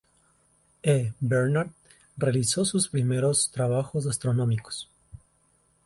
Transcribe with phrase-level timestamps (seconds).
[0.81, 1.11] E.
[1.19, 1.69] Barnard
[2.17, 4.89] realizó sus primeros trabajos astronómicos.